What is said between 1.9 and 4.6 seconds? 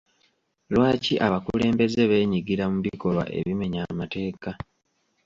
beenyigira mu bikolwa ebimenya amateeka?